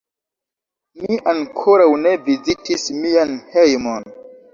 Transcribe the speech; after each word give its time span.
Mi 1.01 1.17
ankoraŭ 1.33 1.87
ne 2.05 2.13
vizitis 2.29 2.87
mian 3.03 3.37
hejmon. 3.53 4.09